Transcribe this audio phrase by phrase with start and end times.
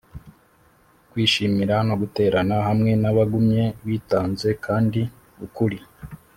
[1.11, 5.01] kwishimira no guterana hamwe nabagumye bitanze kandi
[5.39, 5.79] bukuri